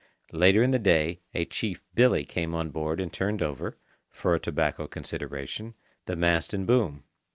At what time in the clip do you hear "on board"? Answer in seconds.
2.55-2.99